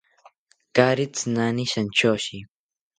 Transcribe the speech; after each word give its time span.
Kaari 0.75 1.05
tzinani 1.13 1.63
shantyoshi 1.71 2.37